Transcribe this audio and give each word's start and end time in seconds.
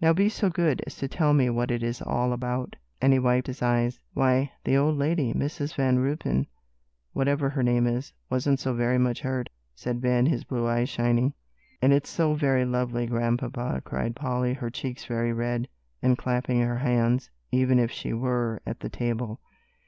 Now 0.00 0.12
be 0.12 0.28
so 0.28 0.50
good 0.50 0.82
as 0.84 0.96
to 0.96 1.06
tell 1.06 1.32
me 1.32 1.48
what 1.48 1.70
it 1.70 1.80
is 1.80 2.02
all 2.02 2.32
about," 2.32 2.74
and 3.00 3.12
he 3.12 3.20
wiped 3.20 3.46
his 3.46 3.62
eyes. 3.62 4.00
"Why, 4.14 4.50
the 4.64 4.76
old 4.76 4.98
lady, 4.98 5.32
Mrs. 5.32 5.76
Van 5.76 6.00
Ruypen, 6.00 6.48
whatever 7.12 7.48
her 7.50 7.62
name 7.62 7.86
is, 7.86 8.12
wasn't 8.28 8.58
so 8.58 8.74
very 8.74 8.98
much 8.98 9.20
hurt," 9.20 9.48
said 9.76 10.00
Ben, 10.00 10.26
his 10.26 10.42
blue 10.42 10.66
eyes 10.66 10.88
shining. 10.88 11.34
"And 11.80 11.92
it's 11.92 12.10
so 12.10 12.34
very 12.34 12.64
lovely, 12.64 13.06
Grandpapa," 13.06 13.82
cried 13.84 14.16
Polly, 14.16 14.54
her 14.54 14.70
cheeks 14.70 15.04
very 15.04 15.32
red, 15.32 15.68
and 16.02 16.18
clapping 16.18 16.58
her 16.62 16.78
hands, 16.78 17.30
even 17.52 17.78
if 17.78 17.92
she 17.92 18.12
were 18.12 18.62
at 18.66 18.80
the 18.80 18.88
table. 18.90 19.38